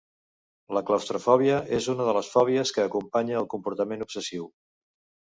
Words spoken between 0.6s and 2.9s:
La claustrofòbia és una de les fòbies que